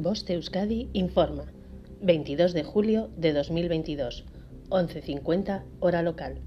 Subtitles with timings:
[0.00, 1.46] Voste Euskadi informa.
[2.02, 4.26] 22 de julio de 2022,
[4.68, 6.38] 11.50 hora local.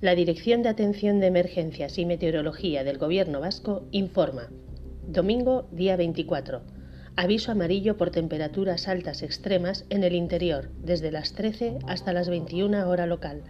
[0.00, 4.48] La Dirección de Atención de Emergencias y Meteorología del Gobierno Vasco informa.
[5.06, 6.62] Domingo, día 24.
[7.14, 12.88] Aviso amarillo por temperaturas altas extremas en el interior, desde las 13 hasta las 21
[12.88, 13.42] hora local.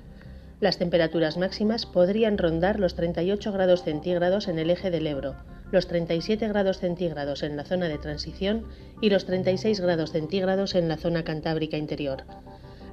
[0.60, 5.36] Las temperaturas máximas podrían rondar los 38 grados centígrados en el eje del Ebro,
[5.72, 8.66] los 37 grados centígrados en la zona de transición
[9.00, 12.24] y los 36 grados centígrados en la zona cantábrica interior.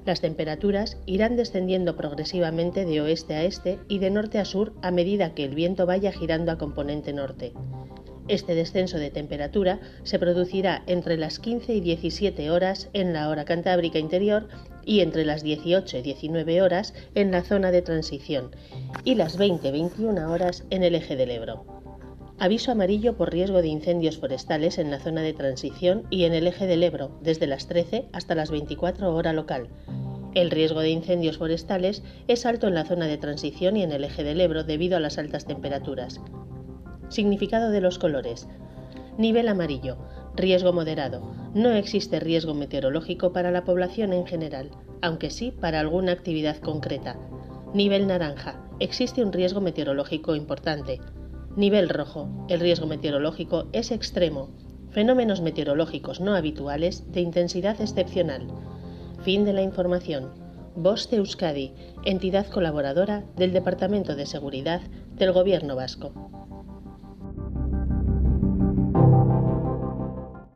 [0.05, 4.91] Las temperaturas irán descendiendo progresivamente de oeste a este y de norte a sur a
[4.91, 7.51] medida que el viento vaya girando a componente norte.
[8.29, 13.43] Este descenso de temperatura se producirá entre las 15 y 17 horas en la hora
[13.43, 14.47] cantábrica interior
[14.85, 18.51] y entre las 18 y 19 horas en la zona de transición
[19.03, 21.78] y las 20-21 horas en el eje del Ebro.
[22.41, 26.47] Aviso amarillo por riesgo de incendios forestales en la zona de transición y en el
[26.47, 29.67] eje del Ebro, desde las 13 hasta las 24 hora local.
[30.33, 34.05] El riesgo de incendios forestales es alto en la zona de transición y en el
[34.05, 36.21] eje del Ebro debido a las altas temperaturas.
[37.09, 38.47] Significado de los colores.
[39.17, 39.97] Nivel amarillo.
[40.37, 41.33] Riesgo moderado.
[41.53, 47.17] No existe riesgo meteorológico para la población en general, aunque sí para alguna actividad concreta.
[47.73, 48.65] Nivel naranja.
[48.79, 51.01] Existe un riesgo meteorológico importante.
[51.59, 52.29] Nivel rojo.
[52.47, 54.49] El riesgo meteorológico es extremo.
[54.91, 58.47] Fenómenos meteorológicos no habituales de intensidad excepcional.
[59.23, 60.31] Fin de la información.
[60.77, 61.73] Voz de Euskadi,
[62.05, 64.79] entidad colaboradora del Departamento de Seguridad
[65.17, 66.38] del Gobierno Vasco.